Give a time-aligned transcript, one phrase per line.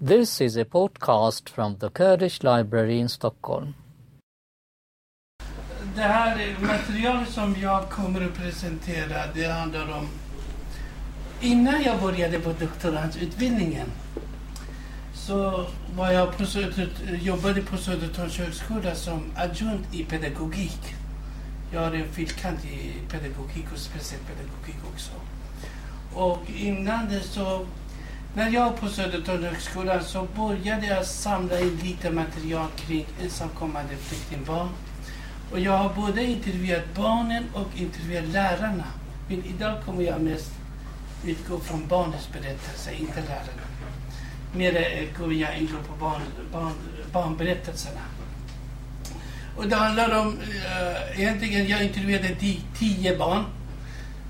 [0.00, 3.74] This is a podcast from the Kurdish Library in Stockholm.
[5.94, 10.08] Det här materialet som jag kommer att presentera, det handlar om
[11.40, 13.86] Innan jag började på doktorandsutbildningen
[15.14, 15.66] så
[15.96, 16.88] var jag på Söder,
[17.22, 20.94] jobbade på Södertörns högskola som adjunkt i pedagogik.
[21.72, 25.12] Jag har en fyrkant i pedagogik och specialpedagogik också.
[26.14, 27.66] Och innan det så,
[28.38, 33.96] när jag var på Södertörns högskola så började jag samla in lite material kring ensamkommande
[33.96, 34.68] flyktingbarn.
[35.52, 38.84] Och jag har både intervjuat barnen och intervjuat lärarna.
[39.28, 40.52] Men idag kommer jag mest
[41.26, 43.66] utgå från barnens berättelse, inte lärarna.
[44.54, 46.72] Mer kommer jag ingå på barn, barn,
[47.12, 48.00] barnberättelserna.
[49.56, 52.36] Och det handlar om, äh, egentligen, jag intervjuade
[52.78, 53.44] tio barn.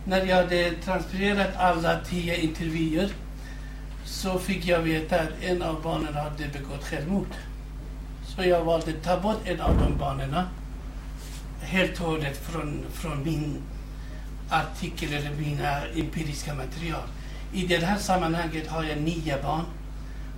[0.04, 3.12] När jag hade transfererat alla tio intervjuer
[4.08, 7.26] så fick jag veta att en av barnen hade begått självmord.
[8.26, 10.34] Så jag valde att ta bort en av de barnen
[11.60, 13.62] helt och hållet från, från min
[14.50, 17.08] artikel eller mina empiriska material.
[17.52, 19.64] I det här sammanhanget har jag nio barn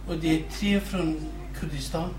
[0.09, 1.17] och det är tre från
[1.61, 2.11] Kurdistan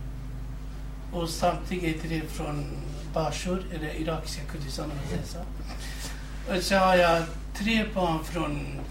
[1.12, 2.66] och samtliga är tre från
[3.14, 5.40] Bashur, eller irakiska Kurdistan om man säger så.
[6.56, 8.82] Och så har jag tre barn från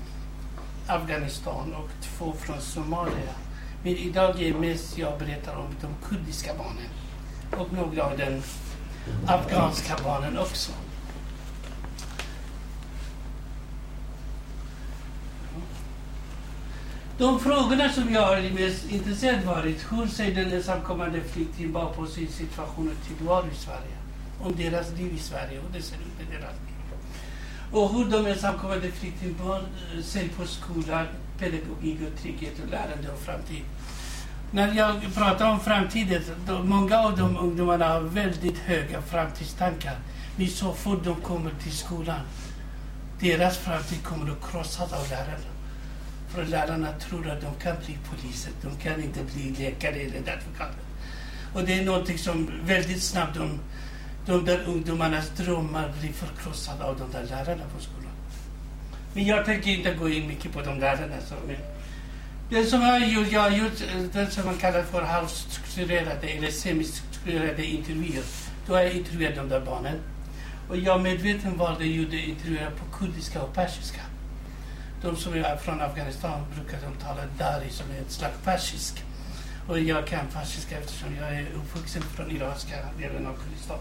[0.91, 3.35] Afghanistan och två från Somalia.
[3.83, 6.91] Men idag är mest jag berättar om de kurdiska barnen
[7.59, 8.43] och några av de
[9.27, 10.73] afghanska barnen också.
[17.19, 22.29] De frågorna som jag har mest intresserad varit, hur ser den ensamkommande flyktingbarn på sin
[22.29, 23.97] situation och tillvaro i Sverige?
[24.41, 26.70] Om deras liv i Sverige, och det ser ut med deras liv.
[27.73, 29.63] Och hur de ensamkommande flyktingbarn
[29.95, 31.07] eh, ser på skolan,
[31.39, 33.63] pedagogik och trygghet och lärande och framtid.
[34.53, 39.97] När jag pratar om framtiden, då, många av de ungdomarna har väldigt höga framtidstankar.
[40.37, 42.21] Men så fort de kommer till skolan,
[43.21, 45.51] deras framtid kommer att krossas av lärarna.
[46.29, 50.85] För lärarna tror att de kan bli poliser, de kan inte bli läkare eller advokater.
[51.55, 53.61] Och det är någonting som väldigt snabbt de,
[54.27, 58.13] de där ungdomarnas drömmar blir förkrossade av de där lärarna på skolan.
[59.15, 61.21] Men jag tänker inte gå in mycket på de lärarna.
[61.29, 61.57] Så, men
[62.51, 66.27] det som jag har gjort, jag har gjort eh, det som man kallar för halvstrukturerade
[66.27, 68.25] eller semistrukturerade intervjuer.
[68.67, 69.99] Då har jag intervjuat de där barnen.
[70.69, 74.01] Och jag medvetet valde att intervjuer på kurdiska och persiska
[75.03, 79.05] de som är från Afghanistan brukar de tala dari som är ett slags persisk.
[79.69, 83.79] Och jag kan persiska eftersom jag är uppvuxen från iranska delen av Kurdistan.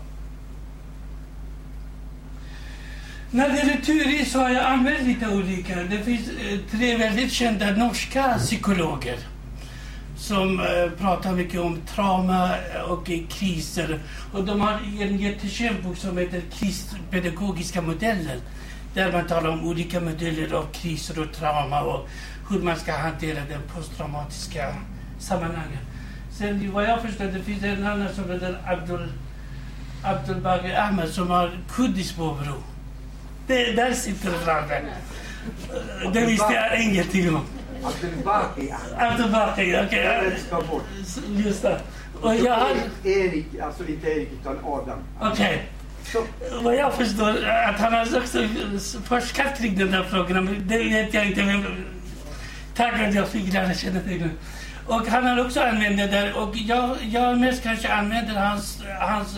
[3.31, 5.75] När det gäller teori så har jag använt lite olika.
[5.75, 9.17] Det finns eh, tre väldigt kända norska psykologer
[10.17, 12.51] som eh, pratar mycket om trauma
[12.87, 13.99] och kriser.
[14.33, 18.39] Och de har en jättekänd bok som heter Krispedagogiska modeller
[18.93, 22.07] där man talar om olika modeller av kriser och trauma och
[22.49, 24.75] hur man ska hantera den posttraumatiska
[25.19, 25.85] sammanhangen.
[26.31, 29.11] Sen vad jag förstår, det finns en annan som heter Abdul,
[30.03, 32.55] Abdul Bagir Ahmed som har kurdiskt påbrå.
[33.49, 34.81] Där sitter framme.
[36.13, 37.45] Det visste jag ingenting om.
[37.83, 38.73] Abdul Baki.
[38.97, 40.29] Abdul Baki, okej.
[40.51, 41.43] Okay.
[41.45, 41.79] Just det.
[42.21, 42.69] Och jag har...
[43.03, 44.99] Erik, alltså inte Erik utan Adam.
[45.21, 45.69] Okej.
[46.15, 46.61] Okay.
[46.63, 48.47] Vad jag förstår att han har också
[49.03, 50.65] forskat kring den där frågan.
[50.67, 51.43] Det vet jag inte.
[51.43, 51.85] Men
[52.75, 54.29] tack att jag fick lära känna till det.
[54.87, 56.37] Och han har också använt det där.
[56.37, 59.37] Och jag, jag mest kanske använder hans, hans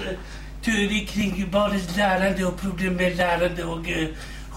[0.64, 4.08] teori kring barnets lärande och problem med lärande och eh,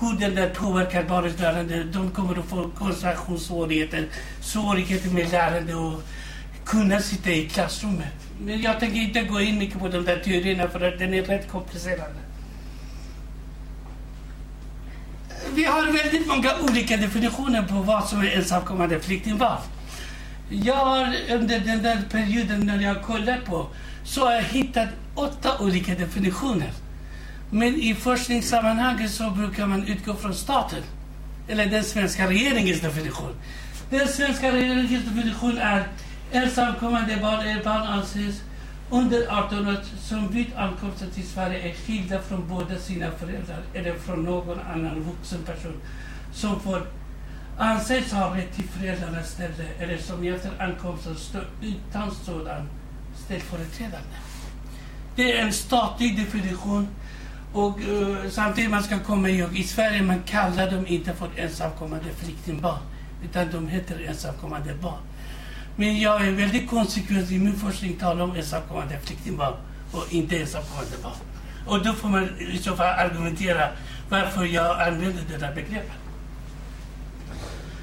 [0.01, 1.85] hur den där påverkar barnets lärande.
[1.85, 4.07] De kommer att få koncentrationssvårigheter,
[4.41, 6.03] svårigheter med lärande och
[6.65, 8.13] kunna sitta i klassrummet.
[8.41, 11.23] Men jag tänker inte gå in mycket på de där teorierna för att den är
[11.23, 12.13] rätt komplicerad.
[15.55, 19.59] Vi har väldigt många olika definitioner på vad som är ensamkommande flyktingbarn.
[20.49, 23.67] Jag har under den där perioden när jag kollat på
[24.05, 26.73] så har jag hittat åtta olika definitioner.
[27.51, 30.83] Men i forskningssammanhang så brukar man utgå från staten,
[31.49, 33.35] eller den svenska regeringens definition.
[33.91, 35.89] Den svenska regeringens definition är
[36.35, 38.43] Ensamkommande barn eller barn anses
[38.91, 43.95] under 18 år som vid ankomsten till Sverige är skilda från båda sina föräldrar eller
[43.95, 45.81] från någon annan vuxen person
[46.33, 46.87] som får
[47.59, 52.69] anses ha rätt till föräldrarnas ställe eller som efter ankomsten står utan sådan
[53.25, 54.09] ställföreträdande.
[55.17, 56.89] Det är en statlig definition
[57.53, 62.11] och uh, samtidigt man ska komma ihåg, i Sverige man kallar dem inte för ensamkommande
[62.17, 62.79] flyktingbarn
[63.25, 65.01] utan de heter ensamkommande barn.
[65.77, 69.55] Men jag är väldigt konsekvent i min forskning talar om ensamkommande flyktingbarn
[69.93, 71.17] och inte ensamkommande barn.
[71.67, 73.69] Och då får man i så fall argumentera
[74.09, 75.93] varför jag använder det där begreppet.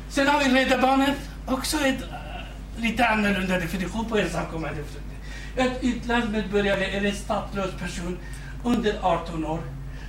[0.09, 5.10] Sen har vi Rädda Barnen, också en uh, eh, lite annorlunda definition på ensamkommande flyktingbarn.
[5.55, 8.17] Ett utlandsmedborgare eller statslös person
[8.63, 9.59] under 18 år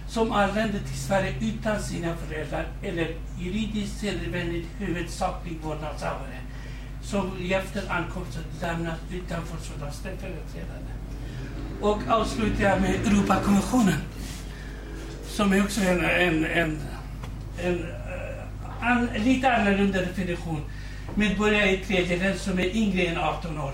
[0.09, 6.39] som anländer till Sverige utan sina föräldrar eller juridiskt sedvänligt huvudsaklig vårdnadshavare
[7.03, 10.93] som efter ankomsten lämnas utanför sådana ställföreträdare.
[11.81, 13.99] Och avslutar jag med Europakonventionen
[15.27, 16.81] som är också en, en, en,
[17.59, 20.61] en, eh, an, lite annorlunda definition.
[21.15, 23.73] Medborgare i tredje land som är yngre än 18 år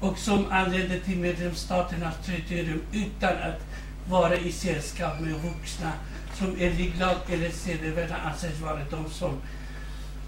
[0.00, 3.60] och som anländer till medlemsstaternas territorium utan att
[4.08, 5.92] vara i sällskap med vuxna
[6.38, 9.40] som enligt lag eller sedermera anses vara de som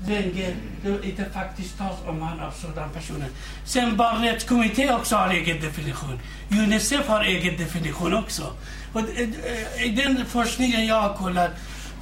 [0.07, 0.55] länge
[1.03, 3.29] inte faktiskt tas om hand av sådana personer.
[3.65, 6.21] Sen barnrättskommittén också har egen definition.
[6.51, 8.53] Unicef har egen definition också.
[8.93, 9.29] Och eh,
[9.77, 11.51] eh, I den forskningen jag har kollat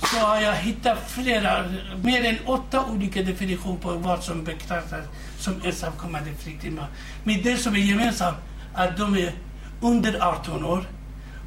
[0.01, 1.65] så har jag hittat flera,
[2.03, 5.05] mer än åtta olika definitioner på vad som betraktas
[5.47, 6.87] som ensamkommande flyktingar.
[7.25, 8.37] Men det som är gemensamt
[8.75, 9.33] är att de är
[9.81, 10.85] under 18 år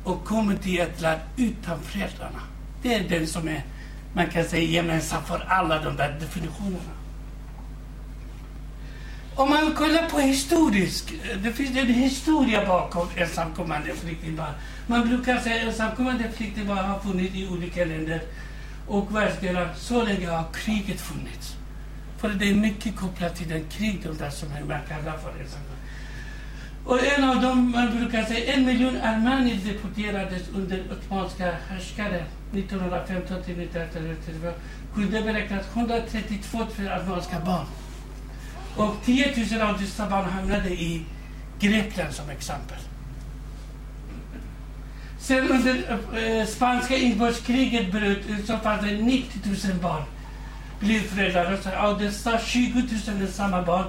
[0.04, 2.42] och kommer till ett land utan föräldrarna.
[2.82, 3.64] Det är den som är,
[4.14, 6.94] man kan säga, gemensam för alla de där definitionerna.
[9.36, 11.14] Om man kollar på historisk,
[11.44, 14.54] det finns en historia bakom ensamkommande flyktingbarn.
[14.88, 18.22] Man brukar säga att ensamkommande flyktingbarn har funnits i olika länder
[18.88, 21.56] och världsdelar så länge har kriget funnits.
[22.20, 25.34] För det är mycket kopplat till den krig de där som man kallar för.
[26.86, 33.44] Och en av dem, man brukar säga, en miljon armenier deporterades under ottomanska härskare 1915
[33.44, 34.52] till 1932.
[34.96, 37.66] Kunde beräknas 132 000 armeniska barn.
[38.76, 41.06] Och 10 000 av dessa barn hamnade i
[41.60, 42.78] Grekland som exempel.
[45.20, 46.00] Sen under
[46.40, 50.04] äh, spanska inbördeskriget bröt ut så fanns det 90 000 barn
[50.80, 51.76] blev föräldrar.
[51.78, 52.84] Av dessa 20
[53.20, 53.86] 000 samma barn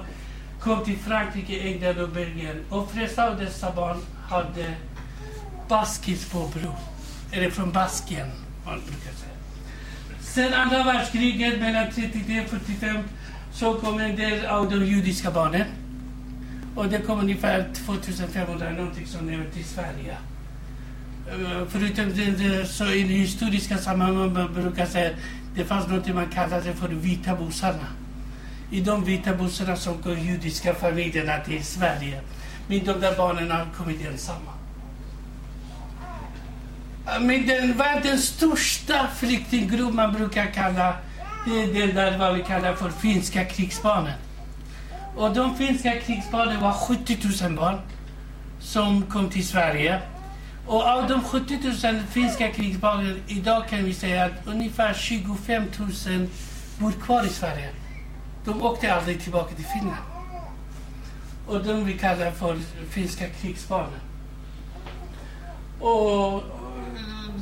[0.59, 2.65] kom till Frankrike, England och Belgien.
[2.69, 3.97] Och flesta av dessa barn
[4.29, 4.73] hade
[5.67, 6.75] baskiskt påbrå.
[7.31, 8.27] Eller från Baskien,
[8.65, 9.31] man brukar säga.
[10.21, 12.97] Sen andra världskriget mellan 33 och 45
[13.53, 15.65] så kom en del av de judiska barnen.
[16.75, 20.17] Och det kom ungefär 2500 någonting som nu till Sverige.
[21.27, 25.11] Eh, förutom det, så i det historiska sammanhanget man brukar säga
[25.55, 27.87] det fanns något man kallade för vita bussarna.
[28.71, 32.21] i de vita bussarna som går judiska familjerna till Sverige.
[32.67, 34.51] Men de där barnen har kommit ensamma.
[37.19, 40.93] Men den världens största flyktinggrupp man brukar kalla,
[41.45, 44.13] det är den där vad vi kallar för finska krigsbarnen.
[45.15, 47.77] Och de finska krigsbarnen var 70 000 barn
[48.59, 50.01] som kom till Sverige.
[50.67, 55.63] Och av de 70 000 finska krigsbarnen idag kan vi säga att ungefär 25
[56.07, 56.27] 000
[56.79, 57.69] bor kvar i Sverige.
[58.45, 60.05] De åkte aldrig tillbaka till Finland.
[61.47, 62.57] Och de vi kallar för
[62.89, 63.99] finska krigsbarnen.
[65.79, 66.43] Och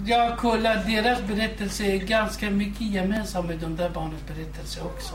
[0.06, 5.14] jag kollar deras berättelse är ganska mycket gemensam med de där barnens berättelse också.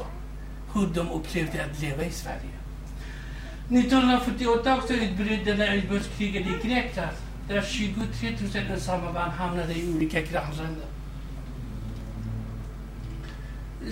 [0.75, 2.55] Hur de upplevde att leva i Sverige.
[3.69, 5.75] 1948 också utbröt det där
[6.19, 7.17] i Grekland
[7.49, 10.87] där 23 000 ensamma barn hamnade i olika grannländer.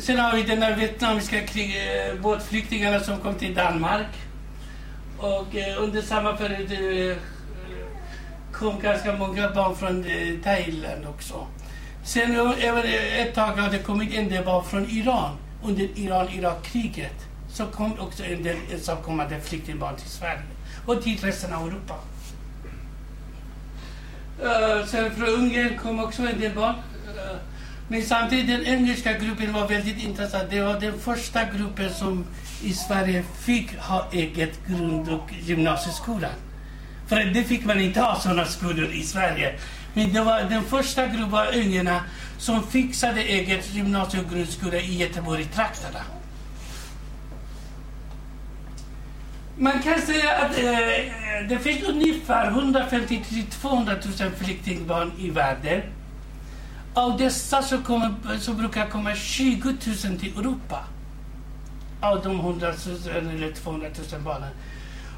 [0.00, 4.06] Sen har vi den där vietnamesiska krig, eh, båtflyktingarna som kom till Danmark.
[5.18, 7.16] Och eh, under samma period eh,
[8.52, 11.46] kom ganska många barn från eh, Thailand också.
[12.04, 15.98] Sen eh, även eh, ett tag har det kommit en del barn från Iran under
[15.98, 17.26] Iran-Irak-kriget.
[17.52, 20.42] Så kom också en del ensamkommande flyktingbarn till Sverige
[20.86, 21.94] och till resten av Europa.
[24.42, 26.74] Uh, sen från Ungern kom också en del barn.
[26.74, 27.36] Uh,
[27.88, 30.50] men samtidigt den engelska gruppen var väldigt intressant.
[30.50, 32.26] Det var den första gruppen som
[32.62, 36.28] i Sverige fick ha eget grund och gymnasieskola.
[37.06, 39.54] För det fick man inte ha sådana skolor i Sverige.
[39.94, 42.00] Men det var den första gruppen av ungarna
[42.38, 46.00] som fixade eget gymnasium och grundskola i Göteborg-trakterna.
[49.56, 55.82] Man kan säga att eh, eh det finns ungefär 150 200 000 flyktingbarn i världen.
[56.94, 59.76] Av dessa så, kommer, så brukar komma 20 000
[60.18, 60.84] till Europa.
[62.00, 64.50] Av de 100 000 eller 200 000 barnen.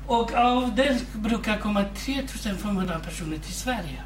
[0.06, 2.22] Och av det brukar komma 3
[2.62, 4.02] 500 personer till Sverige.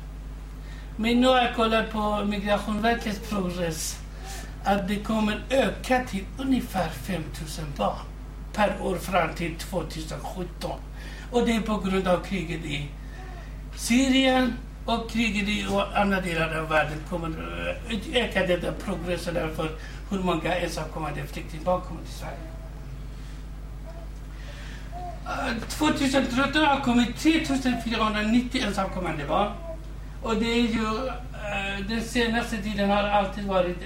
[0.96, 3.98] Men nu har jag kollat på Migrationsverkets progress
[4.64, 8.07] att det kommer öka till ungefär 5 000 barn
[8.58, 10.80] per år fram till 2017.
[11.30, 12.88] Och det är på grund av kriget i
[13.76, 19.70] Syrien och kriget i andra delar av världen kommer eh, att öka detta progressen för
[20.10, 22.48] hur många ensamkommande flyktingbarn kommer till Sverige.
[25.24, 29.52] Eh, 2013 har kommit 3490 ensamkommande barn.
[30.22, 33.78] Och det är ju, eh, den senaste tiden har alltid varit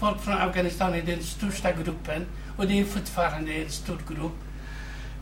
[0.00, 2.26] folk från Afghanistan i den största gruppen.
[2.56, 4.32] Och det är fortfarande en stor grupp.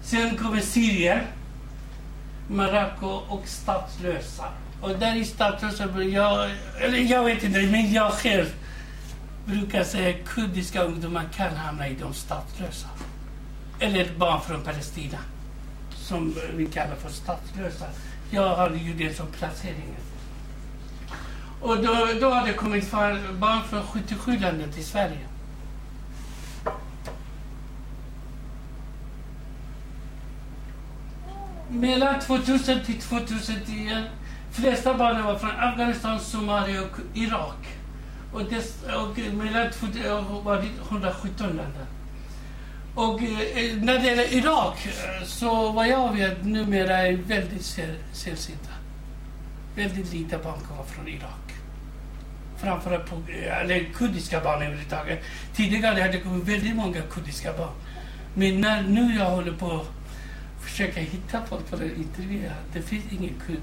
[0.02, 1.20] Sen kommer Syrien,
[2.48, 4.44] Marocko och statslösa.
[4.80, 8.46] Och där i statslösa, jag, eller jag vet inte, men jag själv
[9.44, 12.88] brukar säga att kurdiska ungdomar kan hamna i de statslösa.
[13.80, 15.18] Eller barn från Palestina,
[15.94, 17.86] som vi kallar för statslösa.
[18.30, 20.00] Jag har ju det som placeringen.
[21.60, 22.90] Och då, då har det kommit
[23.32, 25.29] barn från 77 länder till Sverige.
[31.70, 34.04] Mellan 2000 till 2010
[34.52, 37.66] flesta barnen var från Afghanistan, Somalia och Irak.
[38.32, 39.70] Och, dess, och mellan
[40.44, 41.86] var det 117 länder.
[42.94, 47.76] Och eh, när det gäller Irak, eh, så vad jag vet numera är väldigt
[48.12, 48.70] sällsynta.
[49.76, 51.52] Väldigt lite barn kommer från Irak.
[52.56, 53.16] Framförallt på,
[53.62, 55.24] eller kurdiska barn överhuvudtaget.
[55.54, 57.72] Tidigare hade det kommit väldigt många kurdiska barn.
[58.34, 59.84] Men när nu jag håller på
[60.70, 63.60] försöka hitta folk för att intervjua, det finns ingen kurd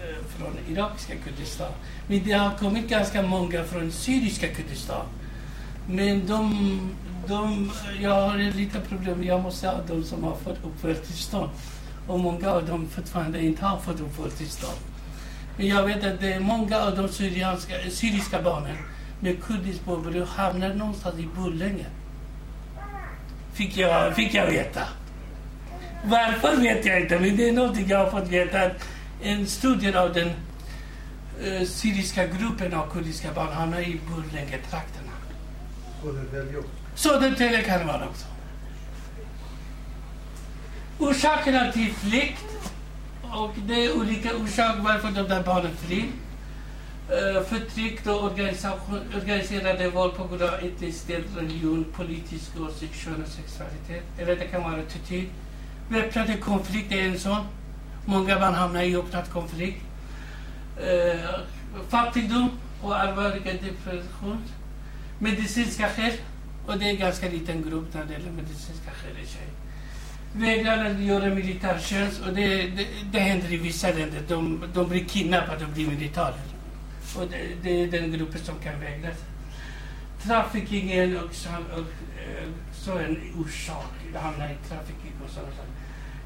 [0.00, 1.72] eh, från irakiska Kurdistan.
[2.06, 5.06] Men det har kommit ganska många från syriska Kurdistan.
[5.86, 6.80] Men de
[7.26, 9.24] de, jag har lite problem.
[9.24, 11.50] Jag måste ha de som har fått uppehållstillstånd.
[12.06, 14.78] Och många av dem fortfarande inte har fått uppehållstillstånd.
[15.56, 18.76] Men jag vet att det är många av de syrianska, eh, syriska barnen
[19.20, 21.86] med kurdiskt påbrå hamnar någonstans i Borlänge.
[23.52, 24.80] Fick jag, fick jag veta.
[26.04, 28.70] Varför vet jag inte, men det är något jag har fått veta.
[29.22, 29.46] En
[29.80, 35.12] del av den uh, syriska gruppen av kurdiska barn hamnar i Borlänge-trakterna.
[36.94, 38.26] Södertälje kan det vara också.
[40.98, 42.44] Orsakerna till flykt,
[43.22, 46.04] och det är olika orsaker varför de där barnen flyr.
[46.04, 48.24] Uh, förtryck och
[49.14, 54.04] organiserade våld på grund av etnicitet, religion, politisk åsikt, kön och sexualitet.
[54.18, 55.28] Eller det kan vara tortyr.
[55.90, 57.44] Väpnade konflikt är en sån.
[58.04, 59.82] Många barn hamnar i öppnad konflikt.
[60.76, 61.30] Eh,
[61.88, 62.50] fattigdom
[62.82, 64.38] och allvarliga depression.
[65.18, 66.12] Medicinska skäl.
[66.66, 69.46] Och det är en ganska liten grupp när det gäller medicinska skäl i sig.
[70.32, 74.22] Vägrar att göra militärtjänst och det, det, det händer i vissa länder.
[74.28, 76.40] De, de blir kidnappade och blir militärer.
[77.16, 79.10] Och det, det, är den gruppen som kan vägra.
[80.22, 81.86] Traffickingen och, så, och,
[82.72, 83.92] så en orsak.
[84.14, 85.69] Hamnar i trafficking och sådana saker.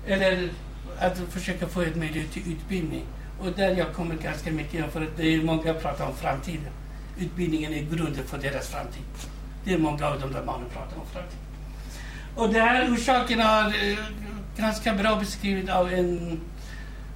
[0.06, 0.50] Eller
[0.98, 3.04] att försöka få ett möjlighet till utbildning.
[3.40, 6.16] Och där jag kommer ganska mycket in för att det är många som pratar om
[6.16, 6.72] framtiden.
[7.18, 9.02] Utbildningen är grunden för deras framtid.
[9.64, 11.44] Det är många av de där barnen pratar om framtiden.
[12.36, 13.98] Och det här orsaken har eh,
[14.56, 16.40] ganska bra beskrivit av en,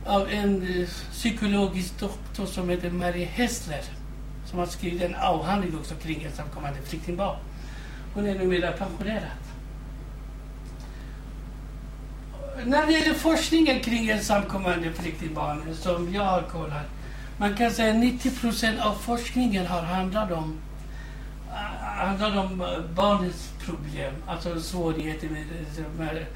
[0.07, 3.83] av en eh, psykologisk doktor som heter Marie Hessler.
[4.47, 7.37] Som har skrivit en avhandling också kring ensamkommande flyktingbarn.
[8.15, 9.23] Hon är numera pensionerad.
[12.67, 16.87] När det gäller forskningen kring ensamkommande flyktingbarn som jag har kollat.
[17.37, 20.59] Man kan säga att 90 procent av forskningen har handlat om
[21.49, 25.45] eh, handlat om eh, barnets problem, alltså svårigheter med,
[25.99, 26.27] med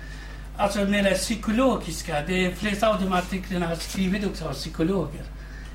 [0.56, 2.26] alltså mer psykologiska.
[2.26, 5.24] De flesta av de artiklarna har skrivits också av psykologer.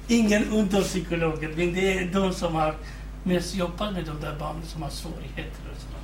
[0.07, 2.75] Ingen underpsykologer, men det är de som har
[3.23, 5.61] mest jobbat med de där barnen som har svårigheter.
[5.71, 5.96] Och.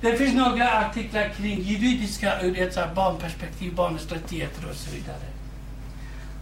[0.00, 5.26] Det finns några artiklar kring juridiska ur ett barnperspektiv, barnens rättigheter och så vidare.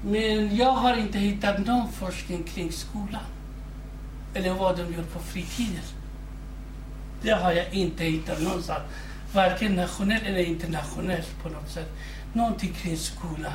[0.04, 3.24] Men jag har inte hittat någon forskning kring skolan.
[4.34, 5.82] Eller vad de gör på fritiden.
[7.22, 8.82] Det har jag inte hittat någonstans.
[9.34, 11.92] Varken nationellt eller internationellt på något sätt.
[12.32, 13.52] Någonting kring skolan.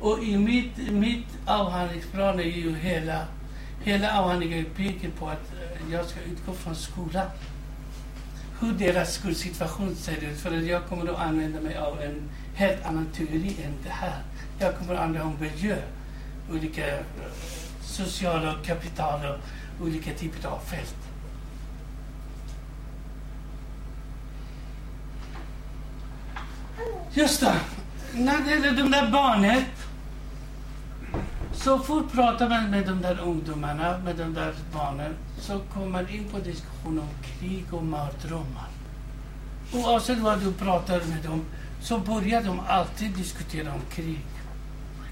[0.00, 3.24] Och i mitt, mitt avhandlingsplan är ju hela,
[3.84, 7.26] hela avhandlingen bygger på att eh, jag ska utgå från skolan.
[8.60, 10.40] Hur deras skolsituation ser ut.
[10.40, 14.22] För att jag kommer att använda mig av en helt annan teori än det här.
[14.58, 15.76] Jag kommer att använda om miljö,
[16.52, 17.04] olika eh,
[17.82, 20.96] sociala kapital och olika typer av fält.
[27.12, 27.60] Just det.
[28.14, 29.62] När det gäller de där barnen.
[31.52, 36.08] Så fort pratar man med de där ungdomarna, med de där barnen, så kommer man
[36.08, 38.68] in på diskussion om krig och mardrömmar.
[39.72, 41.44] Oavsett vad du pratar med dem
[41.82, 44.20] så börjar de alltid diskutera om krig.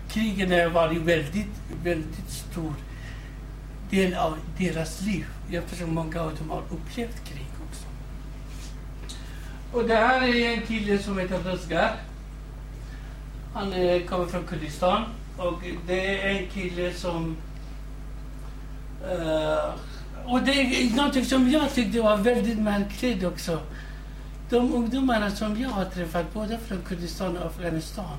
[0.09, 2.75] Krigen har varit väldigt, väldigt stor
[3.91, 7.85] del av deras liv eftersom många av dem har upplevt krig också.
[9.73, 11.97] Och det här är en kille som heter Rösgar.
[13.55, 15.05] Han eh, kommer från Kurdistan
[15.37, 17.37] och det är en kille som
[19.05, 19.75] Uh,
[20.31, 23.61] och det är något som jag tyckte var väldigt märkligt också.
[24.51, 28.17] De ungdomarna som jag har träffat, både från Kurdistan och Afghanistan.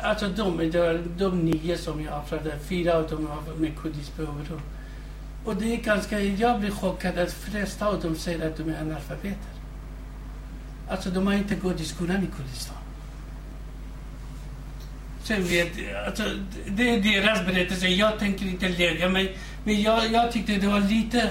[0.00, 0.72] Alltså de,
[1.18, 4.60] de nio som jag har träffat, fyra av dem har med kurdiskt påbrå.
[5.44, 8.80] Och det är ganska, jag blir chockad att flesta av dem säger att de är
[8.80, 9.50] analfabeter.
[10.88, 12.76] Alltså de har inte gått i skolan i Kurdistan.
[15.30, 15.72] Sen vet,
[16.06, 16.24] alltså,
[16.66, 17.88] det är deras berättelse.
[17.88, 19.36] Jag tänker inte lägga mig.
[19.64, 21.30] Men jag, jag tyckte det var lite...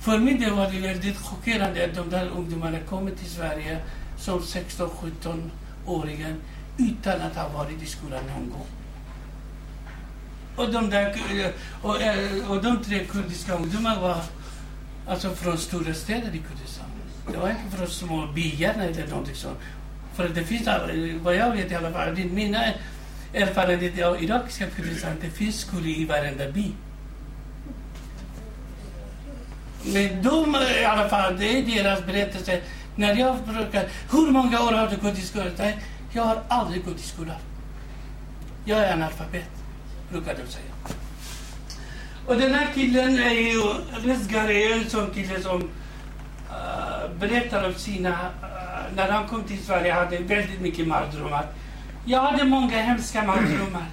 [0.00, 3.78] För mig det var det väldigt chockerande att de där ungdomarna kommer till Sverige
[4.18, 6.34] som 16-17-åringar
[6.78, 8.66] utan att ha varit i skolan någon gång.
[10.56, 11.16] Och de, där,
[11.82, 14.22] och, eh, och de tre kurdiska ungdomarna var
[15.08, 16.86] alltså från stora städer i Kurdistan.
[17.32, 19.58] Det var inte från små byar eller någonting sånt.
[20.14, 20.68] För det finns,
[21.22, 22.64] vad jag vet i alla fall, mina
[23.34, 26.72] erfarenhet av irakiska protestanter Det finns skulle i varenda by.
[29.84, 32.60] Men de i alla fall, det är deras berättelse.
[32.96, 35.50] När jag brukar, hur många år har du gått i skolan?
[36.12, 37.36] Jag har aldrig gått i skolan.
[38.64, 39.50] Jag är analfabet,
[40.10, 40.74] brukar de säga.
[42.26, 43.62] Och den här killen är ju,
[44.04, 49.92] Rezgar en sån kille som uh, berättar om sina, uh, när han kom till Sverige
[49.92, 51.46] hade väldigt mycket mardrömmar.
[52.06, 53.86] Jag hade många hemska mardrömmar.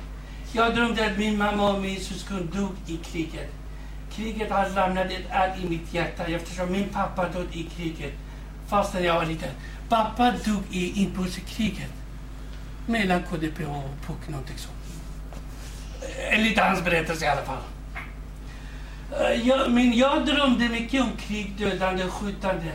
[0.52, 3.52] Jag drömde att min mamma och min syskon dog i kriget.
[4.14, 8.14] Kriget har lämnat ett ärr i mitt hjärta eftersom min pappa dog i kriget
[8.68, 9.50] fastän jag var liten.
[9.90, 11.92] Pappa dog i inbördeskriget
[12.88, 14.78] mellan KDP och PUK, någonting eh, sånt.
[16.32, 17.64] Enligt hans berättelse i alla fall.
[19.20, 22.72] Eh, jag, men jag drömde mycket om krig, dödande, skjutande.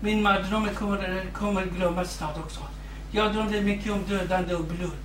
[0.00, 2.60] Min mardröm kommer, kommer glömmas snart också.
[3.12, 4.96] Jag drömde mycket om dödande och blod.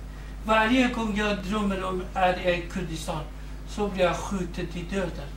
[0.44, 3.20] Varje gång jag drömmer om är i Kurdistan
[3.68, 5.28] så blir jag skjuten till döden.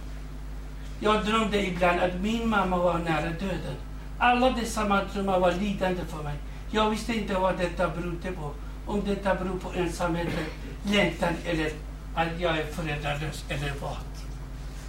[0.99, 3.75] Jag drömde ibland att min mamma var nära döden.
[4.17, 6.36] Alla dessa mardrömmar var lidande för mig.
[6.71, 8.51] Jag visste inte vad detta berodde på.
[8.86, 10.27] Om detta beror på ensamhet,
[10.84, 11.71] längtan eller
[12.15, 13.97] att jag är föräldralös eller vad.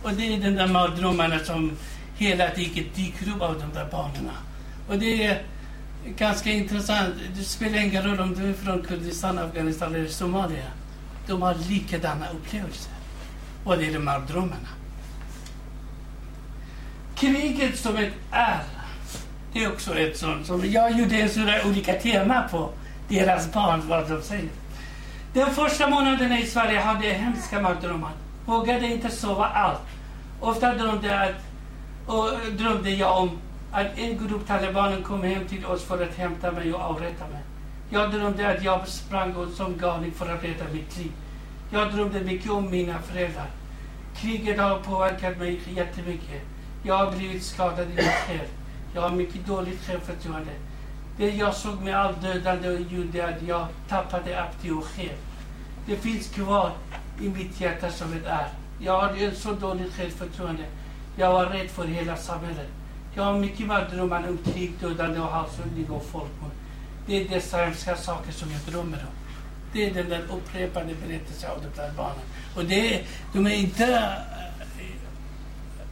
[0.03, 1.77] Och det är de där mardrömmarna som
[2.17, 4.31] hela tiden dyker upp av de där barnen.
[4.89, 5.43] Och det är
[6.05, 7.15] ganska intressant.
[7.37, 10.65] Det spelar ingen roll om du är från Kurdistan, Afghanistan eller Somalia.
[11.27, 12.93] De har likadana upplevelser.
[13.65, 14.69] Och det är de här drömmarna.
[17.15, 18.63] Kriget som ett är.
[19.53, 22.71] Det är också ett sånt som jag gjorde en sådär olika tema på
[23.09, 24.49] deras barn, vad de säger.
[25.33, 28.13] Den första månaden i Sverige hade jag hemska mardrömmar.
[28.47, 29.81] Vågade inte sova allt.
[30.41, 31.35] Ofta drömde, att,
[32.07, 33.39] och drömde jag om
[33.73, 37.43] att en grupp talibaner kom hem till oss för att hämta mig och avrätta mig.
[37.91, 41.13] Jag drömde att jag sprang som galning för att rädda mitt liv.
[41.73, 43.51] Jag drömde mycket om mina föräldrar.
[44.17, 46.43] Kriget har påverkat mig jättemycket.
[46.83, 48.49] Jag har blivit skadad i mitt själ.
[48.95, 50.53] Jag har mycket dåligt självförtroende.
[51.17, 55.17] Det jag såg med allt dödande gjorde att jag tappade apti och själ.
[55.87, 56.73] Det finns kvar
[57.21, 58.49] i mitt hjärta som ett är.
[58.79, 60.65] Jag har ett så dåligt självförtroende.
[61.17, 62.69] Jag var rädd för hela samhället.
[63.15, 66.51] Jag har mycket mardrömmar om krig, dödande och halshuggning och folkmord.
[67.07, 69.15] Det är dessa hemska saker som jag drömmer om.
[69.73, 72.25] Det är den där upprepade berättelsen av de där barnen.
[72.57, 74.13] Och det är, de är inte...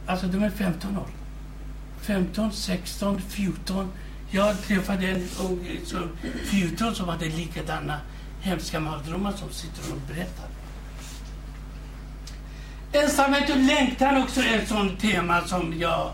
[0.07, 1.07] Alltså de är 15 år.
[2.01, 3.91] 15, 16, 14.
[4.31, 6.09] Jag träffade en ung som
[6.45, 7.99] 14 som hade likadana
[8.41, 10.45] hemska mardrömmar som sitter och berättar.
[12.93, 16.11] Ensamhet och längtan också är ett sånt tema som jag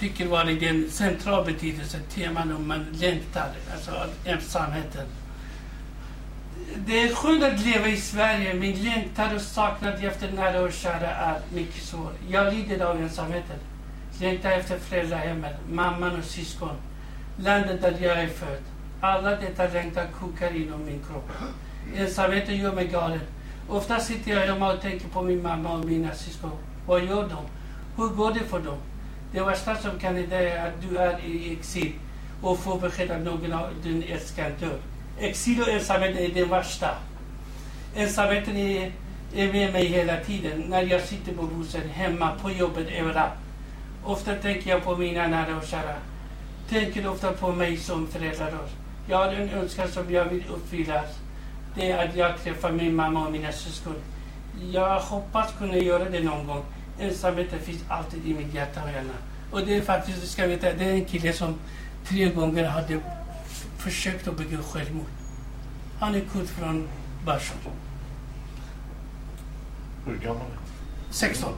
[0.00, 3.90] tycker var i den central betydelse, teman om man längtar, alltså
[4.24, 5.06] ensamheten.
[6.86, 11.10] Det är skönt att leva i Sverige, men längtan och saknad efter nära och kära
[11.10, 12.12] är mycket svår.
[12.28, 13.56] Jag lider av ensamheten.
[14.20, 16.76] Längtar efter föräldrahemmet, mamman och syskon,
[17.36, 18.62] landet där jag är född.
[19.00, 21.30] Alla detta längtan kokar inom min kropp.
[21.96, 23.20] Ensamheten gör mig galen.
[23.68, 26.50] Ofta sitter jag hemma och tänker på min mamma och mina syskon.
[26.86, 27.44] Vad gör de?
[27.96, 28.78] Hur går det för dem?
[29.32, 31.92] Det värsta som kan hända är att du är i exil
[32.42, 34.78] och får besked att någon av din älskade dör.
[35.18, 36.90] Exil och ensamhet är det värsta.
[37.94, 38.92] Ensamheten är,
[39.34, 40.64] är med mig hela tiden.
[40.68, 43.32] När jag sitter på bussen, hemma, på jobbet, överallt.
[44.04, 45.94] Ofta tänker jag på mina nära och kära.
[46.68, 48.58] tänker ofta på mig som förälder.
[49.08, 51.02] Jag har en önskan som jag vill uppfylla.
[51.74, 53.94] Det är att jag träffar min mamma och mina syskon.
[54.72, 56.64] Jag hoppas kunna göra det någon gång.
[57.00, 59.12] Ensamheten finns alltid i mitt hjärta och hjärna.
[59.50, 61.54] Och det är faktiskt, ska veta, det är en kille som
[62.04, 63.00] tre gånger hade
[63.78, 65.06] försökt att begå självmord.
[65.98, 66.88] Han är kurd från
[67.24, 67.56] Bashar.
[70.06, 70.46] Hur gammal?
[71.10, 71.52] 16.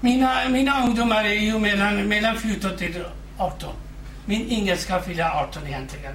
[0.00, 3.04] Mina, mina ungdomar är ju mellan, mellan 14 till
[3.38, 3.74] 18.
[4.26, 6.12] Min yngre ska fylla 18 egentligen.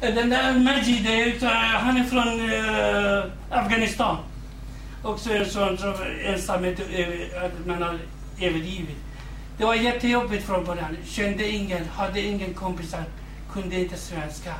[0.00, 1.46] Den där Majid, är,
[1.78, 4.16] han är från uh, Afghanistan.
[5.04, 6.80] Också en sån som ensamhet,
[7.44, 7.98] att man har
[8.40, 8.96] övergivit.
[9.58, 10.96] Det var jättejobbigt från början.
[11.04, 13.04] Kände ingen, hade ingen kompisar,
[13.52, 14.54] kunde inte svenska.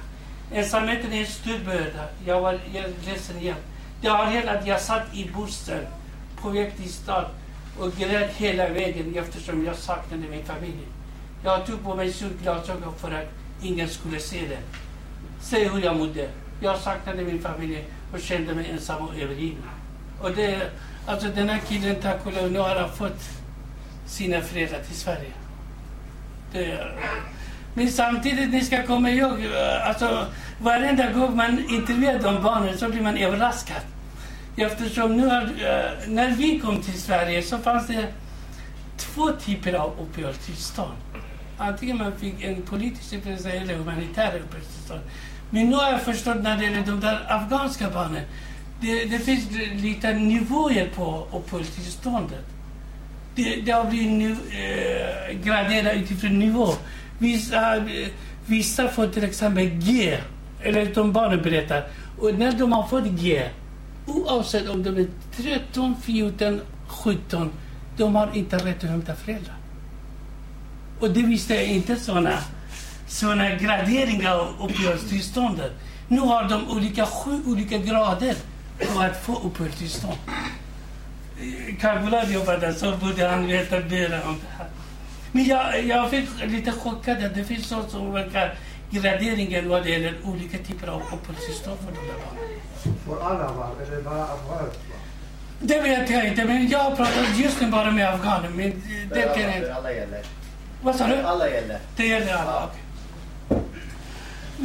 [0.53, 2.09] Ensamheten är en stor börda.
[2.27, 3.57] Jag var jag ledsen igen.
[4.01, 5.87] Det har hänt att jag satt i bussen
[6.37, 7.25] på väg till stad
[7.79, 10.87] och grät hela vägen eftersom jag saknade min familj.
[11.45, 13.29] Jag tog på mig solglasögon för att
[13.63, 14.59] ingen skulle se det.
[15.41, 16.29] Se hur jag mådde.
[16.61, 19.82] Jag saknade min familj och kände mig ensam och övergiven.
[20.23, 20.71] Och det,
[21.07, 23.23] alltså den här killen, tack och lov, nu har han fått
[24.07, 25.33] sina föräldrar till Sverige.
[26.53, 26.79] Det,
[27.75, 30.27] men samtidigt, ni ska komma ihåg, eh, alltså
[30.61, 33.81] varenda gång man intervjuar de barnen så blir man överraskad.
[34.57, 38.07] Eftersom nu har, eh, när vi kom till Sverige så fanns det
[38.97, 40.97] två typer av uppehållstillstånd.
[41.59, 45.01] Antingen man fick en politisk uppehållstillstånd eller humanitär uppehållstillstånd.
[45.51, 48.23] Men nu har jag förstått när det gäller de där afghanska barnen.
[48.83, 49.45] Det, det finns
[49.83, 52.45] lite nivåer på uppehållstillståndet.
[53.35, 56.69] Det, det har blivit nu, eh, graderat utifrån nivå.
[57.19, 57.85] Vissa,
[58.47, 60.19] vissa får till exempel G,
[60.63, 61.89] eller de barnen berättar.
[62.21, 63.49] Och när de har fått G,
[64.07, 67.51] oavsett om de är 13, 14, 17,
[67.97, 69.57] de har inte rätt att hämta föräldrar.
[71.01, 72.39] Och det visste jag inte sådana
[73.09, 75.73] såna graderingar av uppehållstillståndet.
[76.09, 78.35] Nu har de olika, sju olika grader
[78.87, 80.19] på att få uppehållstillstånd.
[81.81, 84.67] Karbulad jobbade så borde han veta mer om det här.
[85.33, 88.55] Men jag, jag fick lite chockad att det finns så som verkar
[88.91, 92.61] graderingen vad det gäller olika typer av uppehållstillstånd för de där barnen.
[93.07, 94.71] Får alla vara, eller bara afghaner?
[95.61, 98.49] Det vet jag inte, men jag pratar just nu bara med afghaner.
[98.49, 98.83] Men
[99.15, 99.75] det jag inte.
[99.75, 100.23] Alla gäller.
[100.83, 101.17] Vad sa du?
[101.17, 101.79] Alla gäller.
[101.97, 102.65] Det gäller alla.
[102.65, 102.81] okej.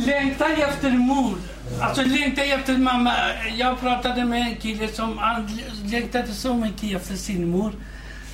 [0.06, 1.38] Längtan efter mor.
[1.82, 3.14] Alltså längtan efter mamma.
[3.58, 7.72] Jag pratade med en kille som han längtade så mycket efter sin mor.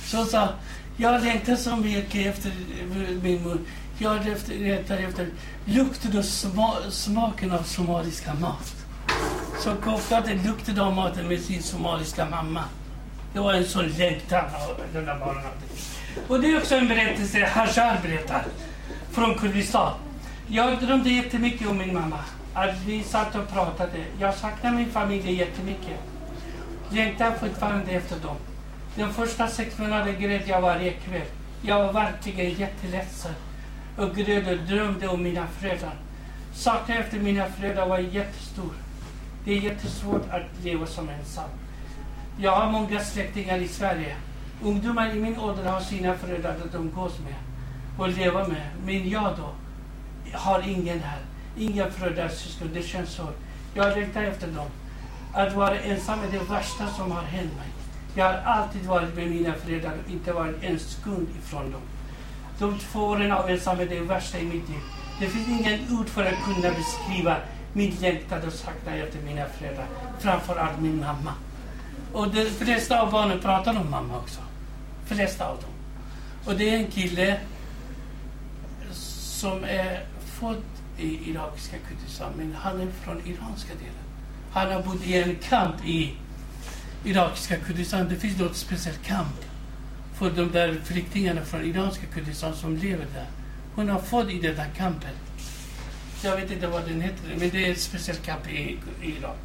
[0.04, 0.48] Så sa
[0.96, 2.52] jag längtar så mycket efter
[3.22, 3.58] min mor.
[3.98, 5.28] Jag längtar efter
[5.64, 8.74] lukten och sma, smaken av somaliska mat.
[9.64, 12.64] Så kopplade lukten av maten med sin somaliska mamma.
[13.32, 15.44] Det var en sån längtan av den där barnen.
[16.28, 18.44] Och det är också en berättelse Hajar berättar
[19.10, 19.92] från Kurdistan.
[20.48, 22.18] Jag drömde jättemycket om min mamma.
[22.54, 24.04] Att vi satt och pratade.
[24.20, 26.00] Jag saknar min familj jättemycket.
[26.90, 28.36] Längtar fortfarande efter dem.
[28.96, 31.26] De första sex månaderna grät jag varje kväll.
[31.62, 33.32] Jag var verkligen jätteledsen
[33.98, 35.94] och grät och drömde om mina föräldrar.
[36.54, 38.72] Saknaden efter mina föräldrar var jättestor.
[39.44, 41.50] Det är jättesvårt att leva som ensam.
[42.38, 44.16] Jag har många släktingar i Sverige.
[44.62, 47.34] Ungdomar i min ålder har sina föräldrar att umgås med
[47.98, 48.66] och leva med.
[48.86, 49.63] Men jag då
[50.32, 51.18] har ingen här.
[51.56, 52.70] Inga föräldrar, syskon.
[52.74, 53.28] Det känns så.
[53.74, 54.66] Jag längtar efter dem.
[55.32, 57.68] Att vara ensam är det värsta som har hänt mig.
[58.14, 61.80] Jag har alltid varit med mina föräldrar och inte varit en sekund ifrån dem.
[62.58, 64.80] De två åren av ensamhet är det värsta i mitt liv.
[65.20, 67.36] Det finns ingen ord för att kunna beskriva
[67.72, 69.86] min längtan och saknad efter mina föräldrar.
[70.18, 71.34] Framförallt min mamma.
[72.12, 74.40] Och de flesta av barnen pratar om mamma också.
[75.06, 75.70] flesta av dem.
[76.44, 77.38] Och det är en kille
[78.92, 80.04] som är
[80.44, 80.62] född
[80.98, 84.04] i irakiska Kurdistan, men han är från iranska delen.
[84.52, 86.14] Han har bott i en kamp i
[87.04, 88.08] irakiska Kurdistan.
[88.08, 89.44] Det finns något speciellt kamp
[90.18, 93.26] för de där flyktingarna från iranska Kurdistan som lever där.
[93.74, 95.10] Hon har fått i den där kampen.
[96.22, 99.38] Jag vet inte vad den heter, men det är ett speciellt kamp i, i Irak.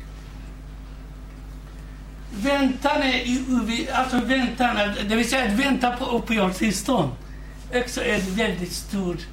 [2.32, 4.76] Väntan är alltså väntan,
[5.10, 7.12] det vill säga att vänta på uppehållstillstånd,
[7.74, 9.28] också är ett väldigt stort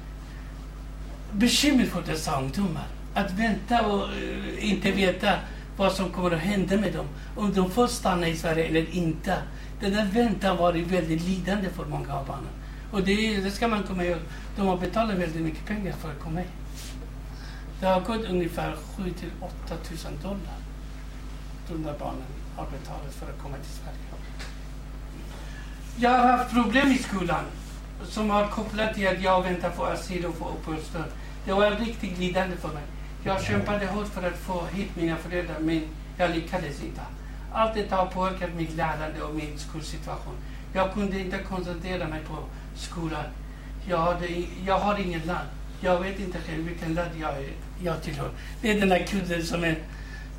[1.31, 2.87] bekymmer för dessa ungdomar.
[3.13, 5.33] Att vänta och eh, inte veta
[5.77, 7.05] vad som kommer att hända med dem.
[7.35, 9.37] Om de får stanna i Sverige eller inte.
[9.79, 12.53] Den där väntan var väldigt lidande för många av barnen.
[12.91, 14.19] Och det, det ska man komma ihåg.
[14.55, 16.49] De har betalat väldigt mycket pengar för att komma hit.
[17.79, 20.57] Det har gått ungefär 7 till 8 tusen dollar.
[21.69, 22.23] De där barnen
[22.55, 24.07] har betalat för att komma till Sverige.
[25.99, 27.43] Jag har haft problem i skolan
[28.03, 31.11] som har kopplat till att jag väntar på asyl och få uppehållstillstånd.
[31.45, 32.83] Det var riktigt lidande för mig.
[33.23, 35.81] Jag kämpade hårt för att få hit mina föräldrar men
[36.17, 37.01] jag lyckades inte.
[37.53, 40.35] Allt detta har påverkat mitt lärande och min skolsituation.
[40.73, 42.37] Jag kunde inte koncentrera mig på
[42.75, 43.23] skolan.
[43.87, 44.27] Jag, hade,
[44.65, 45.47] jag har inget land.
[45.81, 47.33] Jag vet inte själv vilken land jag,
[47.83, 48.29] jag tillhör.
[48.61, 49.77] Det är den där kudden som är,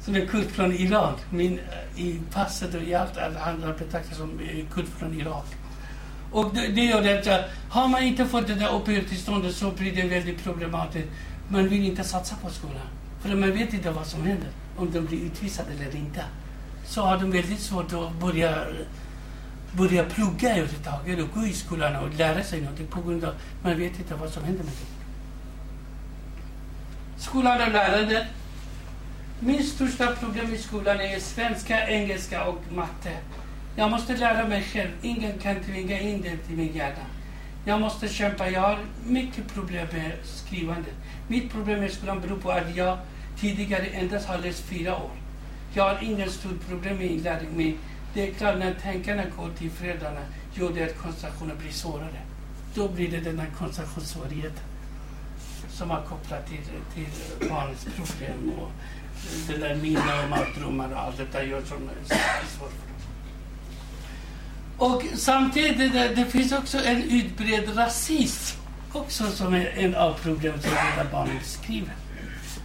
[0.01, 1.16] som är kurd från Irak.
[1.31, 1.61] Min,
[1.97, 4.40] I passet och i allt andra betraktas som
[4.75, 5.47] kurd från Irak.
[6.32, 10.08] Och det, det gör att har man inte fått det där uppehållstillståndet så blir det
[10.08, 11.08] väldigt problematiskt.
[11.48, 12.86] Man vill inte satsa på skolan.
[13.20, 14.48] För man vet inte vad som händer.
[14.76, 16.24] Om de blir utvisade eller inte.
[16.86, 18.66] Så har de väldigt svårt att börja
[19.72, 23.36] börja plugga överhuvudtaget och gå i skolan och lära sig någonting på grund av att
[23.62, 24.98] man vet inte vad som händer med det.
[27.22, 28.26] Skolan och lärandet...
[29.40, 33.16] Min största problem i skolan är svenska, engelska och matte.
[33.78, 34.90] Jag måste lära mig själv.
[35.02, 37.06] Ingen kan tvinga in det till min hjärna.
[37.64, 38.50] Jag måste kämpa.
[38.50, 40.94] Jag har mycket problem med skrivandet.
[41.28, 42.98] Mitt problem med skolan beror på att jag
[43.40, 45.10] tidigare endast har läst fyra år.
[45.74, 47.48] Jag har inget stort problem med inlärning.
[47.56, 47.78] Men
[48.14, 50.20] det är klart, när tankarna går till föräldrarna
[50.54, 52.20] gör det att koncentrationen blir svårare.
[52.74, 54.64] Då blir det den här koncentrationssvårigheten
[55.68, 56.64] som har kopplat till,
[56.94, 58.70] till barnets problem och
[59.48, 62.88] det där minnen och mardrömmar och allt detta gör som är svårt.
[64.78, 68.58] Och samtidigt, det, det finns också en utbredd rasism
[68.92, 71.92] också som är en av problemen som Rädda barnen beskriver.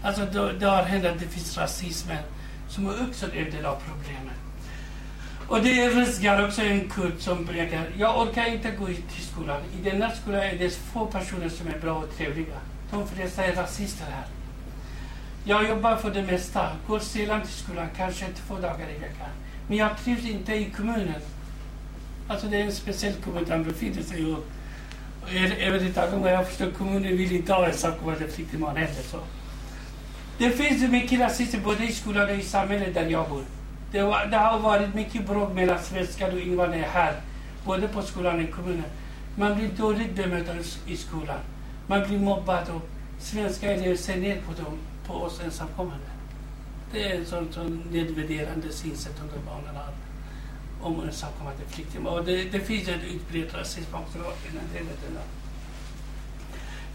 [0.04, 2.10] Alltså det, det har hänt att det finns rasism
[2.70, 4.34] som är också en del av problemet.
[5.48, 9.62] Och det riskerar också en kurd som berättar, jag orkar inte gå till skolan.
[9.80, 12.58] I denna skola är det få personer som är bra och trevliga.
[12.92, 14.26] De flesta är rasister här.
[15.46, 19.30] Jag jobbar för det mesta, går sällan till skolan, kanske två dagar i veckan.
[19.68, 21.22] Men jag trivs inte i kommunen.
[22.28, 24.36] Alltså det är en speciell kommun han befinner sig i.
[25.60, 29.02] Överhuvudtaget vad jag förstår, kommunen vill inte ha ensamkommande flyktingbarn heller.
[29.12, 29.18] Så.
[30.38, 33.44] Det finns mycket rasism både i skolan och i samhället där jag bor.
[33.92, 37.14] Det, var, det har varit mycket bråk mellan svenskar och invandrare här,
[37.66, 38.84] både på skolan och i kommunen.
[39.36, 41.40] Man blir dåligt bemött i skolan.
[41.88, 46.06] Man blir mobbad och svenska elever ser ner på, dem, på oss ensamkommande.
[46.92, 49.94] Det är ett sånt, sånt nedvärderande synsätt som de barnen har
[50.84, 52.10] om ensamkommande flyktingar.
[52.10, 54.80] Och det, det finns en utbredd rasism också inom det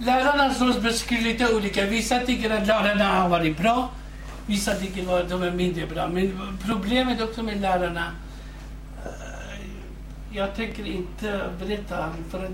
[0.04, 1.86] Lärarnas roll beskriver lite olika.
[1.86, 3.90] Vissa tycker att lärarna har varit bra.
[4.46, 6.08] Vissa tycker att de är mindre bra.
[6.08, 8.12] Men problemet också med lärarna,
[9.04, 9.66] eh,
[10.32, 12.50] jag tänker inte berätta, för eh,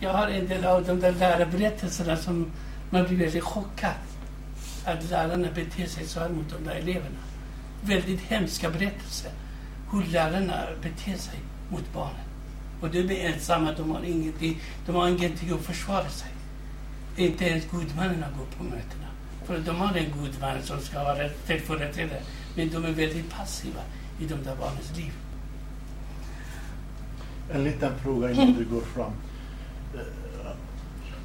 [0.00, 2.52] jag har en del av de där lärarberättelserna som
[2.90, 3.90] man blir väldigt chockad.
[4.84, 7.18] Att lärarna beter sig så här mot de där eleverna.
[7.80, 9.30] Väldigt hemska berättelser.
[9.92, 12.26] Hur lärarna beter sig mot barnen.
[12.80, 16.28] Och de är ensamma, de har ingenting, de har ingenting att försvara sig.
[17.16, 19.08] Inte ens gudmannen går på mötena.
[19.44, 22.22] För de har en god man som ska vara ställföreträdare.
[22.56, 23.80] Men de är väldigt passiva
[24.20, 25.12] i de där barnens liv.
[27.52, 29.12] En liten fråga innan du går fram.
[29.94, 30.52] Eh,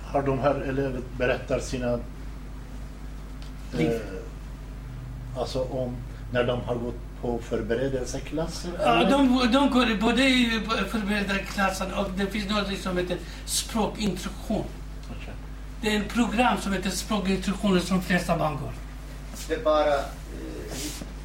[0.04, 1.94] har de här eleverna berättat sina...
[3.80, 4.02] Eh,
[5.38, 5.96] alltså om
[6.32, 8.72] när de har gått på förberedelseklasser?
[8.84, 14.66] Ja, de, de går både i förberedelseklassen och det finns något som heter språkintroduktion.
[15.82, 18.72] Det är ett program som heter Språkintroduktionen som flesta barn går.
[19.48, 20.02] Det är bara eh,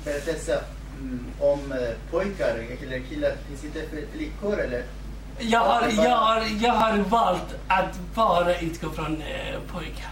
[0.05, 0.61] berättelse
[1.01, 1.79] mm, om eh,
[2.11, 2.49] pojkar
[2.83, 3.33] eller killar.
[3.49, 4.85] Finns inte flickor eller?
[5.39, 10.11] Jag har, jag, har, jag har valt att bara utgå från eh, pojkar.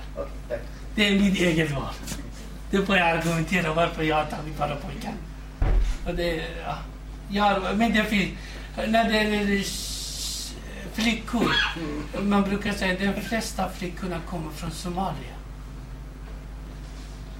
[0.48, 0.60] Tack.
[0.94, 1.94] Det är mitt eget val.
[2.70, 5.12] Det får jag argumentera varför jag har tagit bara pojkar.
[6.16, 6.46] Det,
[7.28, 8.30] ja, men det finns,
[8.76, 9.64] när det gäller
[10.92, 11.52] flickor,
[12.22, 15.34] man brukar säga att de flesta flickorna kommer från Somalia.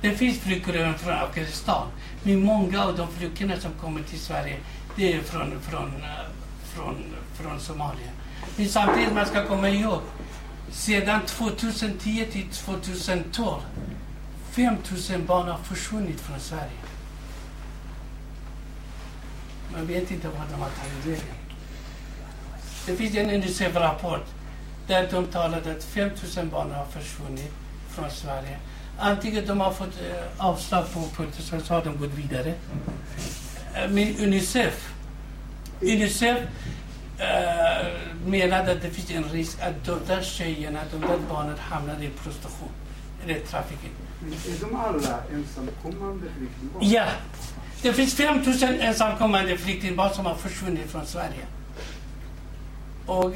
[0.01, 1.87] Det finns flickor även från Afghanistan,
[2.23, 4.57] men många av de flickorna som kommer till Sverige,
[4.97, 5.93] det är från, från,
[6.75, 6.97] från,
[7.35, 8.11] från Somalia.
[8.57, 10.01] Men samtidigt man ska komma ihåg,
[10.71, 13.61] sedan 2010 till 2012,
[14.51, 16.80] 5000 barn har försvunnit från Sverige.
[19.73, 21.35] Man vet inte vad de har tagit vägen.
[22.87, 24.27] Det finns en Unicef-rapport
[24.87, 27.53] där de talade att 5000 barn har försvunnit
[27.89, 28.59] från Sverige.
[28.99, 32.55] Antingen de har fått eh, avslag på uppehållstillstånd så har de gått vidare.
[33.75, 34.93] Eh, men Unicef,
[35.81, 36.39] Unicef
[37.19, 37.87] eh,
[38.27, 42.11] menade att det finns en risk att de där tjejerna, de där barnen hamnar i
[42.23, 42.69] prostitution
[43.25, 43.91] eller trafficking.
[44.23, 46.91] Är de alla ensamkommande flyktingbarn?
[46.91, 47.05] Ja,
[47.83, 51.47] det finns 5000 ensamkommande flyktingbarn som har försvunnit från Sverige.
[53.07, 53.35] Och,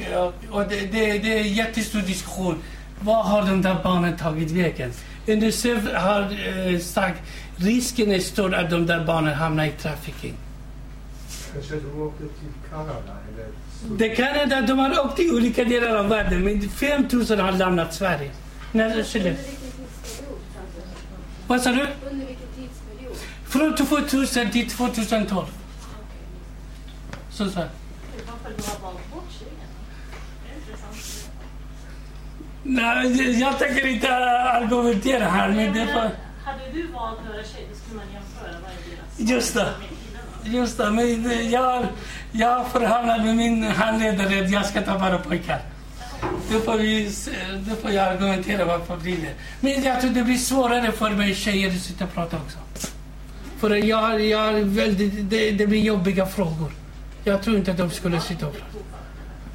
[0.51, 2.63] och det, det, det är en jättestor diskussion.
[3.01, 4.93] Vad har de där barnen tagit vägen?
[5.27, 7.23] Unicef har eh, sagt
[7.57, 10.35] risken är stor att de där barnen hamnar i trafficking.
[11.53, 13.49] Kanske du åkte till Kanada eller?
[13.99, 17.41] Det kan hända att de har åkt till olika delar av världen, men 5 000
[17.41, 18.31] har lämnat Sverige.
[18.73, 20.39] När, Under vilken tidsperiod?
[21.47, 21.87] vad sa du?
[22.11, 22.84] Under vilken tidsperiod?
[23.55, 25.47] Från 2000 till 2012.
[27.31, 27.61] Så, så.
[32.63, 36.01] Nej, jag tänker inte argumentera här, men det får...
[36.45, 39.69] Hade du valt några tjejer då skulle man jämföra vad är deras Just det.
[40.45, 41.87] Just det, men jag,
[42.33, 45.61] jag förhandlar med min handledare att jag ska ta bara pojkar.
[46.53, 47.13] Då får, vi,
[47.69, 49.35] då får jag argumentera varför blir det.
[49.61, 52.59] Men jag tror det blir svårare för mig tjejer att sitta och prata också.
[53.65, 56.73] För jag, jag väldigt, det, det blir jobbiga frågor.
[57.25, 58.67] Jag tror inte att de skulle sitta och prata.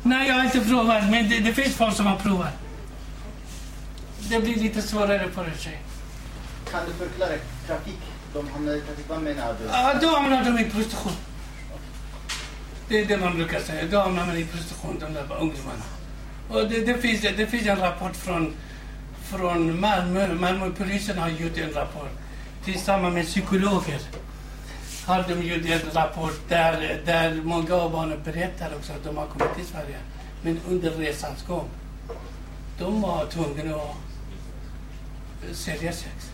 [0.04, 2.54] Nej, jag har inte provat, men det, det finns folk som har provat.
[4.30, 5.82] Det blir lite svårare för en tjej.
[6.72, 7.32] Kan du förklara
[7.68, 8.00] trafik?
[8.34, 9.66] De hamnar i trafik, vad menar du?
[9.72, 11.14] Ja, då hamnar de i prostitution.
[12.88, 13.84] Det är det man brukar säga.
[13.92, 15.84] Då hamnar man i prostitution, de där ungdomarna.
[16.50, 18.54] Och det, det, finns, det finns en rapport från,
[19.24, 20.34] från Malmö.
[20.34, 22.10] Malmöpolisen har gjort en rapport
[22.66, 24.02] tillsammans med psykologer.
[25.06, 29.26] Har de gjort en rapport där, där många av barnen berättar också att de har
[29.26, 29.98] kommit till Sverige.
[30.42, 31.70] Men under resans gång,
[32.80, 33.96] de var tvungna att
[35.48, 36.32] eh, sälja sex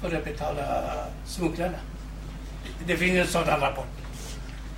[0.00, 0.84] för att betala
[1.26, 1.78] smugglarna.
[2.86, 3.86] Det finns en sådan rapport.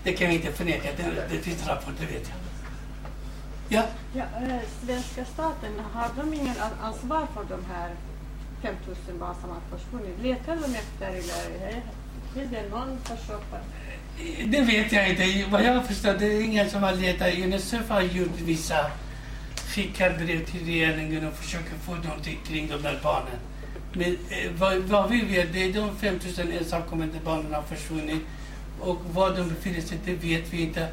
[0.04, 0.88] Det kan vi inte förneka.
[0.96, 2.38] Det, det finns en rapport, det vet jag.
[3.68, 3.82] Ja,
[4.14, 7.90] Ja, eh, svenska staten, har de ingen ansvar alltså för de här
[8.62, 8.74] 5
[9.08, 10.22] 000 barn som har försvunnit?
[10.22, 11.82] Letar de efter eller
[12.36, 13.40] är det någon försök?
[14.46, 15.50] det vet jag inte.
[15.50, 17.34] Vad jag förstår, det är ingen som har letat.
[17.34, 18.90] Unicef har gjort vissa
[19.68, 23.38] skickar brev till regeringen och försöker få någonting kring de där barnen.
[23.92, 28.22] Men eh, vad, vad vi vet, det är de 5 000 ensamkommande barnen har försvunnit.
[28.80, 30.88] Och var de befinner sig, det vet vi inte.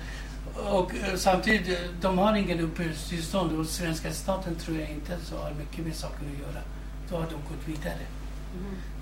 [0.55, 5.37] Och eh, samtidigt, eh, de har ingen uppehållstillstånd och svenska staten tror jag inte så
[5.37, 6.61] har mycket med saken att göra.
[7.09, 8.05] Då har de gått vidare.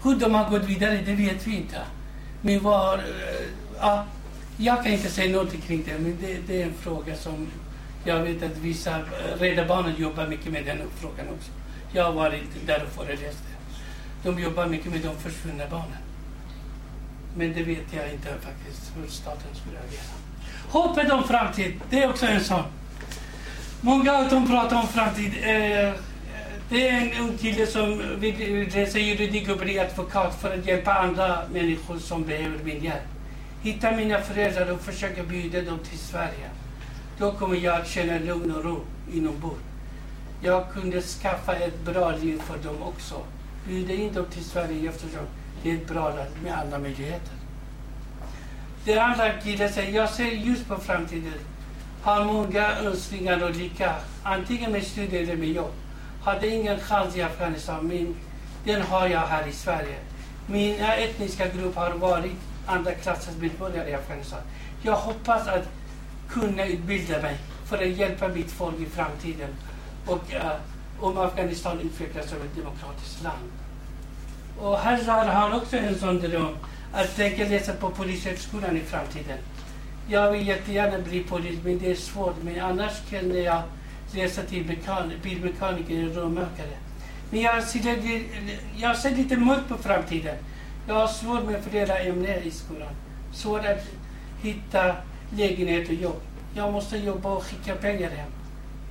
[0.04, 1.82] Hur de har gått vidare, det vet vi inte.
[2.42, 3.48] Men var, eh,
[3.80, 4.06] ja,
[4.58, 7.48] jag kan inte säga någonting kring det, men det, det är en fråga som
[8.04, 11.52] jag vet att vissa, eh, Rädda Barnen jobbar mycket med den frågan också.
[11.92, 13.44] Jag har varit där och föreläst.
[14.24, 15.98] De jobbar mycket med de försvunna barnen.
[17.36, 20.02] Men det vet jag inte faktiskt hur staten skulle agera.
[20.70, 22.64] Hoppet om framtid, det är också en sån.
[23.82, 25.34] Många av dem pratar om framtid.
[25.42, 25.94] Eh,
[26.70, 30.94] det är en ung kille som vill läsa juridik och bli advokat för att hjälpa
[30.94, 33.08] andra människor som behöver min hjälp.
[33.62, 36.50] Hitta mina föräldrar och försöka bjuda dem till Sverige.
[37.18, 38.80] Då kommer jag att känna lugn och ro
[39.14, 39.62] inombords.
[40.42, 43.16] Jag kunde skaffa ett bra liv för dem också.
[43.68, 45.26] Bjuda in dem till Sverige eftersom
[45.64, 47.34] det är ett bra land med alla möjligheter.
[48.86, 51.34] Det andra killen säger, jag ser ljus på framtiden.
[52.02, 55.74] Har många önskningar och lycka, antingen med studier eller med jobb.
[56.28, 58.16] Hade ingen chans i Afghanistan, Min,
[58.64, 59.96] den har jag här i Sverige.
[60.48, 62.36] Mina etniska grupp har varit
[62.66, 64.40] andra klassens medborgare i Afghanistan.
[64.82, 65.70] Jag hoppas att
[66.30, 69.50] kunna utbilda mig för att hjälpa mitt folk i framtiden
[70.06, 70.52] och uh,
[71.00, 73.52] om Afghanistan utvecklas som ett demokratiskt land.
[74.60, 76.58] Och Hazar har också en sån dröm
[76.94, 79.38] att tänka läsa på Polishögskolan i framtiden.
[80.08, 82.36] Jag vill jättegärna bli polis, men det är svårt.
[82.44, 83.62] Men annars känner jag
[84.12, 84.78] Resa till
[85.24, 86.78] bilmekaniker eller rörmokare.
[87.30, 88.26] Men jag ser, lite,
[88.76, 90.36] jag ser lite mörkt på framtiden.
[90.88, 92.94] Jag har svårt med flera ämnen i skolan.
[93.34, 93.88] Svårt att
[94.42, 94.96] hitta
[95.38, 96.22] lägenhet och jobb.
[96.56, 98.30] Jag måste jobba och skicka pengar hem.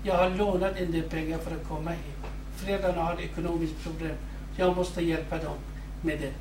[0.02, 2.16] Jag har lånat en del pengar för att komma hit.
[2.56, 4.16] Föräldrarna har ekonomiskt problem.
[4.56, 5.56] Jag måste hjälpa dem
[6.02, 6.32] med det.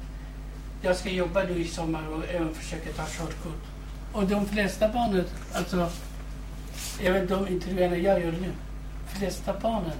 [0.81, 3.63] Jag ska jobba nu i sommar och även försöka ta körkort.
[4.13, 5.89] Och de flesta barnen, alltså
[7.01, 8.51] även de intervjuerna jag gör nu,
[9.07, 9.97] flesta barnen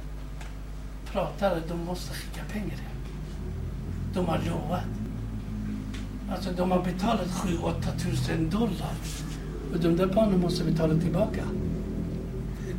[1.06, 2.96] pratar att de måste skicka pengar hem.
[4.14, 4.84] De har lovat.
[6.32, 8.96] Alltså de har betalat 7-8 tusen dollar.
[9.74, 11.44] Och de där barnen måste betala tillbaka.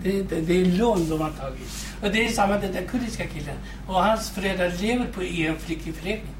[0.02, 1.86] Det är, det är lån de har tagit.
[2.02, 3.56] Och det är samma den där kurdiska killen.
[3.86, 6.34] Och hans föräldrar lever på i en flyktingförläggning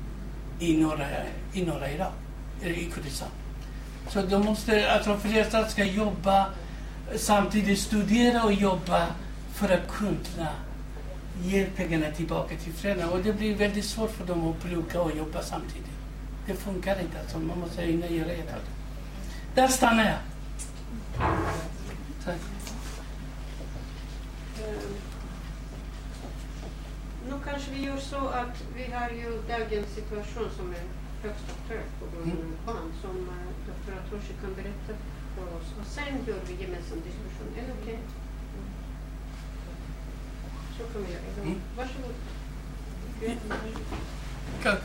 [0.59, 1.07] i norra,
[1.53, 2.13] i norra Irak,
[2.63, 3.29] i Kurdistan.
[4.09, 6.47] Så de måste, alltså föräldrar ska jobba,
[7.17, 9.07] samtidigt studera och jobba
[9.57, 10.49] för att kunna
[11.43, 13.13] ge pengarna tillbaka till föräldrarna.
[13.13, 15.91] Och det blir väldigt svårt för dem att plugga och jobba samtidigt.
[16.47, 19.61] Det funkar inte, alltså man måste hinna göra ett av det.
[19.61, 20.19] Där stannar jag.
[22.25, 22.41] Tack.
[24.61, 24.95] Ehm,
[27.29, 30.85] Nu kanske vi gör så att vi har ju dagens situation som är
[31.23, 32.57] högst aktuell på grund av Mm.
[32.67, 34.93] barn som eh, doktor Atoshi kan berätta
[35.35, 37.49] för oss och sen gör vi gemensam diskussion.
[37.59, 37.99] Är det okej?
[38.13, 38.26] Så
[44.63, 44.77] kan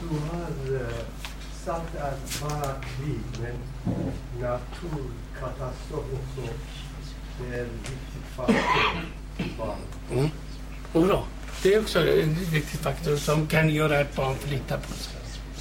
[0.00, 1.04] Du har eh,
[1.64, 3.56] sagt att bara krig, men
[4.40, 6.52] naturkatastrof också,
[7.38, 8.54] det är en viktig faktor
[9.56, 9.76] för.
[10.12, 10.30] Mm.
[10.92, 11.24] Bra.
[11.62, 15.12] Det är också en viktig faktor som kan göra att barn flyttar på sig.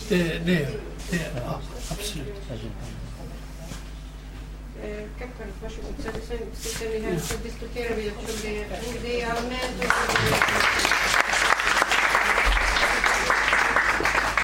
[0.10, 0.70] Det, det,
[1.12, 1.60] det ja,
[1.92, 2.36] absolut.
[5.18, 11.29] captano il fascio sociale sempre, sistemi di servizio terapia, quindi aumento.